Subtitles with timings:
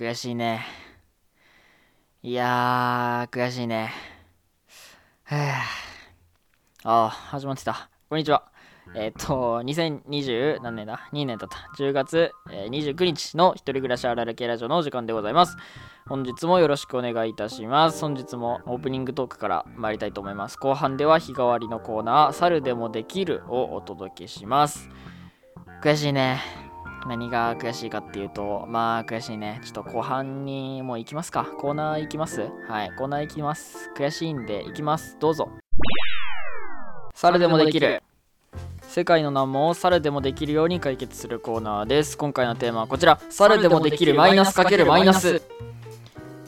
[0.00, 0.64] 悔しいね。
[2.22, 3.92] いやー、悔しいね。
[5.24, 5.40] はぁ。
[6.84, 7.90] あー、始まってた。
[8.08, 8.50] こんにちは。
[8.96, 11.68] えっ、と、2020何年だ ?2 年だった。
[11.76, 15.58] 10月、えー、29日の一人暮らしあられ系ラジオのお時間でございます。
[16.08, 18.00] 本日もよろしくお願いいたします。
[18.00, 20.56] 本日もオープニングトークから参りたいと思います。
[20.56, 24.88] 後半では日替わりのコーナー、猿でもできるをお届けします。
[25.82, 26.59] 悔しいね。
[27.06, 29.60] 何が悔しいかっていうと、まあ悔しいね。
[29.64, 31.44] ちょっと後半にもう行きますか。
[31.58, 32.48] コーナー行きます？
[32.68, 33.90] はい、コーナー行きます。
[33.96, 35.16] 悔しいんで行きます。
[35.18, 35.50] どうぞ。
[37.14, 38.02] 猿でもできる。
[38.82, 42.18] 世界の難問を猿でもできるように解決するコーナーです。
[42.18, 43.20] 今回のテーマはこちら。
[43.30, 45.42] 猿でもできるマイナスかけるマイナス。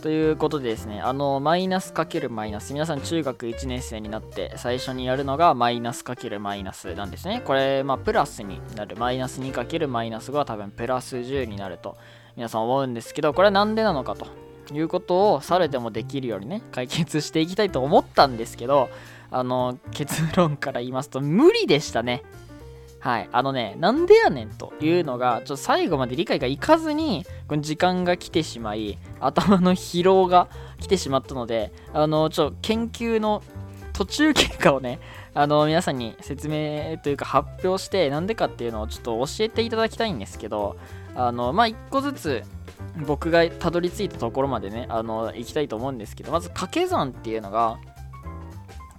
[0.00, 7.42] ということでですね、あの、マイナスかけるマイナス、皆さん中学1年生になって最初にやるのがマイナスかけるマイナスなんですね。
[7.44, 8.96] これ、まあ、プラスになる。
[8.96, 11.98] マイナス2かけるマイナスが多分プラス10になると
[12.36, 14.26] 皆さん思うんですけど、これは何でなのかと
[14.72, 18.88] いうことを、されてもできるようにね、解決していきたいと思ったんですけど、
[19.30, 22.22] あの、結論から言いますと、無理でしたね。
[23.00, 23.28] はい。
[23.32, 30.48] あのね、なんでやねんというのが、ちょっと最後まで理解がいかずに、この時間が来てしまい、頭の疲労が
[30.80, 33.42] 来てしまったので、あの、ちょ、研究の
[33.92, 34.98] 途中経過をね、
[35.34, 40.76] あの、皆さんに説明というか発表して、なんでかっていうのをちょっと教えていただきたいんですけど、
[41.14, 42.42] あの、まあ、一個ずつ、
[43.06, 47.78] 僕がたどり着いたところまでね、あの、行きたいと思うんですけど、まず掛け算っていうのが、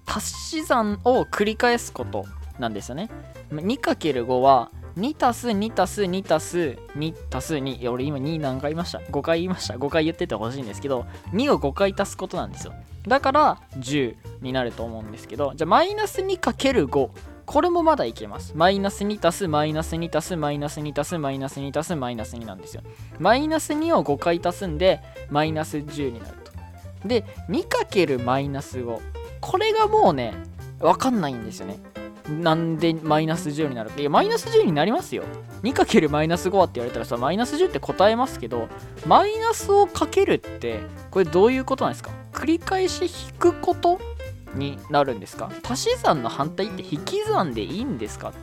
[0.05, 2.25] 足し算を繰り返すこと
[2.59, 3.09] なんですよね。
[3.51, 7.89] 2×5 は2たす2たす2たす2たす2。
[7.89, 9.75] 俺今2何回言いました ?5 回言いました。
[9.75, 12.73] 5回言っててほしいんですけど、2を5回足すことなんですよ。
[13.07, 17.09] だから10になると思うんですけど、じゃあマイナス 2×5。
[17.45, 18.53] これもまだいけます。
[18.55, 22.83] マイナス2たすマイナス2たすマイナス2たすマイナス2たすマイナス2なんですよ。
[23.19, 26.51] マイナス2を5回足すんで、マイナス10になると。
[27.07, 28.99] で、2× マイナス5。
[29.41, 30.33] これがもうね、
[30.79, 31.79] わかんないんですよね。
[32.39, 33.91] なんでマイナス10になる？
[33.97, 35.23] いや、マイナス10になりますよ。
[35.63, 38.67] 2× マイナス5はって言われたらさ、マイナス10って答えますけど、
[39.05, 40.79] マイナスをかけるって、
[41.11, 42.11] これどういうことなんですか？
[42.31, 43.99] 繰り返し引くこと
[44.55, 45.51] になるんですか？
[45.63, 48.33] 足し算の反対って引き算でいいんですかっ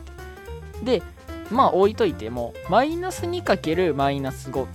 [0.83, 0.99] て。
[0.99, 1.03] で、
[1.51, 4.67] まあ置いといても、マイナス 2× マイナス5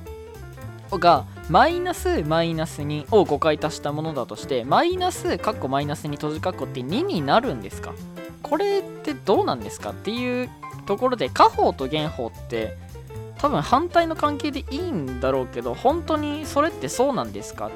[0.99, 7.93] がマイナスマイナス2を5回足したものだとしてマイナスカッコマイナス2閉じカッコって2になるんですか？
[8.45, 10.49] これってどうなんですかっていう
[10.87, 12.77] ところで家宝と元宝って
[13.39, 17.71] 多分反対の関係でいいんだろうけど本当にそれってそうなんですか？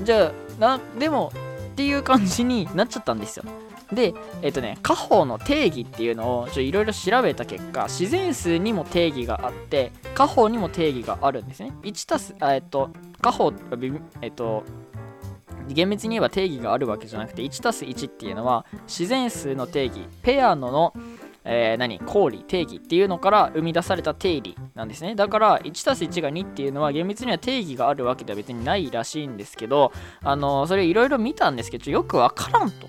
[0.00, 1.32] じゃあなでも
[1.72, 3.44] っていう感じになっちゃったんですよ。
[3.92, 11.72] でえっ、とね家宝の定義っていうのをいろいろ調べた結果自然数にも定義があって家宝にも定義があるんですね。
[11.82, 12.90] 1たすえっ、と
[13.20, 13.52] 家宝
[14.22, 14.64] えっ、と
[15.68, 20.94] 厳密に言えば定義があるわけじゃなくて 1+1 っていうのは自然数の定義ペアのの
[21.44, 21.98] えー、何？
[21.98, 25.14] 公理定義っていうのから生み出された定理なんですね。
[25.14, 29.92] だから 1+1 が2っていうのは厳密には定義があるわけでは別にないらしいんですけど
[30.22, 32.88] あの、それいろいろ見たんですけどよくわからんと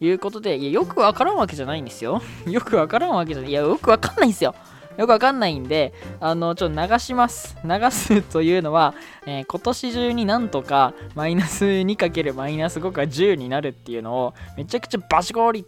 [0.00, 2.20] いうことでいやよくわからんわけじゃないんですよ。
[2.46, 3.50] よくわからんわけじゃない。
[3.50, 4.54] いやよくわかんないんですよ。
[4.96, 7.56] よくわかんないんで、あの、ちょっと流します。
[7.64, 8.94] 流すというのは、
[9.26, 15.66] えー、今年中になんとかマイナス 2× マイナス5が10になるっていうのをめちゃくちゃバシゴリ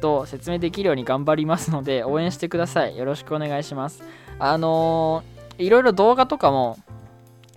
[0.00, 2.96] と説明できるように頑張りますので、応援してください。
[2.96, 4.02] よろしくお願いします。
[4.38, 6.78] あのー、いろいろ動画とかも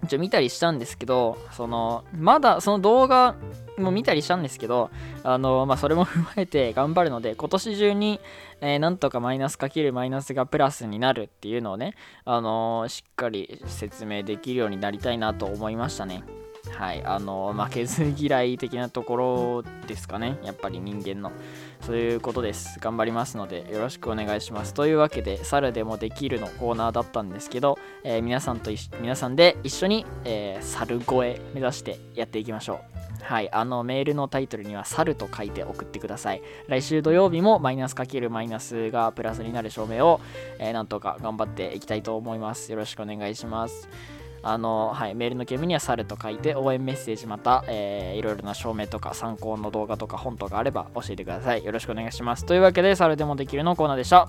[0.08, 3.36] ちょ見たりしたんですけど、その、まだその動画
[3.78, 4.90] も見たりしたんですけど、
[5.24, 8.20] あの、まあ、それも踏まえて頑張るので、今年中に、
[8.62, 11.96] えー、なんとかマイナスかけるマイナスがプラスになるっていうのをね、
[12.26, 16.24] あのー、しっかり説明できるようになりたいなと思いましたね。
[16.72, 21.32] はい、あの負けず嫌い的なところですかね、やっぱり人間の。
[21.86, 22.80] そういうことです。
[22.80, 24.74] 頑張りますので、よろしくお願いします。
[24.74, 28.72] というわけで、猿でもできるのコーナーだったんですけど、えー、皆さんと
[29.02, 33.24] 皆さんで一緒に、えー、猿越え目指してやっていきましょう。
[33.24, 36.42] はい、あのメールのタイトルには猿と書いて送ってください。
[36.68, 40.22] 来週土曜日もマイナスかけるマイナスがプラスになる証明を、
[40.60, 42.72] えー、なんとか頑張っていきたいと思います。
[42.72, 43.90] よろしくお願いします。
[44.44, 51.64] あの、はい、メールの件名には猿と書いて応援メッセージまた、えー、いろいろな証明とか参考の動画とか本とかあれば教えてください。
[51.64, 52.46] よろしくお願いします。
[52.46, 54.28] というわけで、猿でもできるのコーナーでした。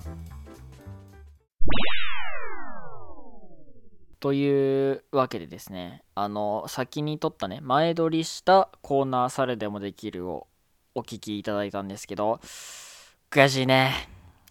[4.21, 10.47] というわけでですね、あの、先に撮ったね、前撮りしたコーナーされでもできるを
[10.95, 12.39] お聞きいただいたんですけど、
[13.29, 13.93] 悔しいね。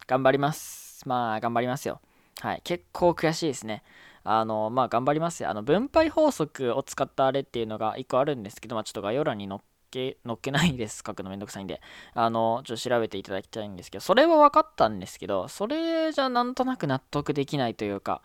[0.06, 1.02] 頑張ります。
[1.08, 2.00] まあ、頑張りますよ。
[2.40, 2.60] はい。
[2.62, 3.82] 結構悔しいですね。
[4.24, 5.46] あの、まあ、頑張ります。
[5.46, 9.60] あの、分配法則を使ったあれっていうのが1個あるんですけど、まあ、ちょっと概要欄に載っ
[9.90, 11.02] け、載っけないです。
[11.06, 11.80] 書くのめんどくさいんで。
[12.14, 18.22] あの、ちょっと調べていただきたいんですけど、それは分かったんですけど、それじゃなんとなく納得できないというか、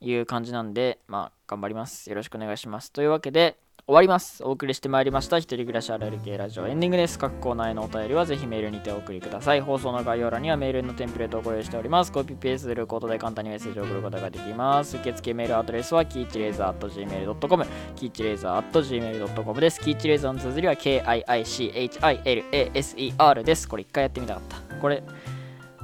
[0.00, 2.10] いう感じなんで、まあ、頑張ります。
[2.10, 2.92] よろしくお願いします。
[2.92, 4.42] というわけで、終わります。
[4.42, 5.36] お送りしてまいりました。
[5.36, 7.18] 一人暮らしあるある系ラジオエンディングです。
[7.18, 9.60] 各コーナーへのお便りはぜひメールにてお送りください。
[9.60, 12.10] 放送の概要欄にはメールのテンプレートをご用意しております。
[12.10, 14.96] コピペースすることで簡単にメッセージを送ることができます。
[14.96, 19.78] 受付メールアドレスはキーチレーザー .gmail.com キーチレーザー .gmail.com です。
[19.80, 23.68] キーチレーザーの綴りは KIICHILASER です。
[23.68, 24.56] これ一回やってみたかった。
[24.76, 25.02] これ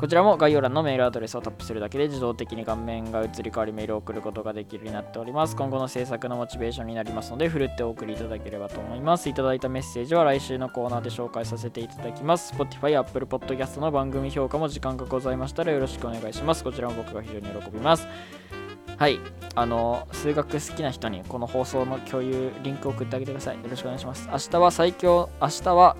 [0.01, 5.55] こちらも概要欄のメールアドレスをタップするだけで自動的に画面が移り変わりメールを送ることができるようになっております。
[5.55, 9.29] 今後の制作のモチベーションになりますので、ふるってお送りいただければと思います。
[9.29, 12.55] いただいたメッセージは来週のコーナーで紹介させていただきます。
[12.55, 16.65] Spotify、Apple Podcast の番組評価も時間がございましたらよろしくお願いします。
[16.65, 18.09] こちらも僕が非常に喜びます。
[18.97, 19.21] はい。
[19.55, 23.57] あの、数学好きな人にこの放送の共有、リンクを送ってあげてください。
[23.57, 24.31] よろしくお願いします。
[24.33, 25.95] 明日は最強、明日は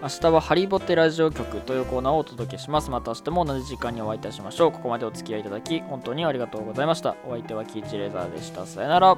[0.00, 2.88] 明日はハリボテラジオ局というコーナーをお届けします。
[2.88, 4.72] また明日も同じ時間にお会いいたしましょう。
[4.72, 7.16] ここまでお付き合いいただき、本当にありがとうございました。
[7.26, 8.64] お相手はキーチレーザーでした。
[8.64, 9.16] さよなら。